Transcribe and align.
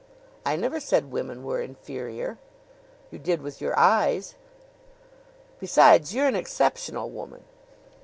"I 0.43 0.55
never 0.55 0.79
said 0.79 1.11
women 1.11 1.43
were 1.43 1.61
inferior." 1.61 2.39
"You 3.11 3.19
did 3.19 3.43
with 3.43 3.61
your 3.61 3.77
eyes." 3.77 4.33
"Besides, 5.59 6.15
you're 6.15 6.25
an 6.25 6.35
exceptional 6.35 7.11
woman." 7.11 7.43